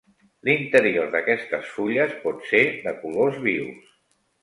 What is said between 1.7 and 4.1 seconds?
fulles pot ser de colors vius.